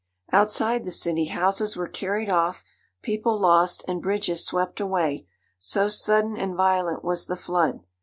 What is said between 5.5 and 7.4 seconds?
so sudden and violent was the